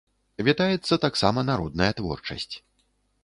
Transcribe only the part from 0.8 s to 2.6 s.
таксама народная творчасць.